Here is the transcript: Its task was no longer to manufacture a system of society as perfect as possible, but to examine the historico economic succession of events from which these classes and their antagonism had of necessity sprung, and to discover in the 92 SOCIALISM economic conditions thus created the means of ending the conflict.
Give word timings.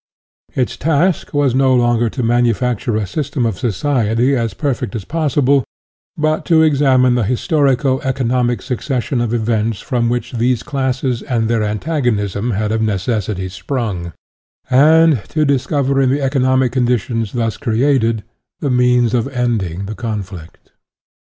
Its 0.55 0.77
task 0.77 1.31
was 1.31 1.53
no 1.53 1.75
longer 1.75 2.09
to 2.09 2.23
manufacture 2.23 2.95
a 2.95 3.05
system 3.05 3.45
of 3.45 3.59
society 3.59 4.35
as 4.35 4.55
perfect 4.55 4.95
as 4.95 5.05
possible, 5.05 5.63
but 6.17 6.43
to 6.43 6.63
examine 6.63 7.13
the 7.13 7.21
historico 7.21 8.01
economic 8.03 8.63
succession 8.63 9.21
of 9.21 9.31
events 9.31 9.79
from 9.79 10.09
which 10.09 10.31
these 10.31 10.63
classes 10.63 11.21
and 11.21 11.47
their 11.47 11.61
antagonism 11.63 12.49
had 12.49 12.71
of 12.71 12.81
necessity 12.81 13.47
sprung, 13.47 14.11
and 14.71 15.23
to 15.29 15.45
discover 15.45 16.01
in 16.01 16.09
the 16.09 16.15
92 16.15 16.15
SOCIALISM 16.15 16.25
economic 16.25 16.71
conditions 16.71 17.31
thus 17.33 17.57
created 17.57 18.23
the 18.59 18.71
means 18.71 19.13
of 19.13 19.27
ending 19.27 19.85
the 19.85 19.93
conflict. 19.93 20.71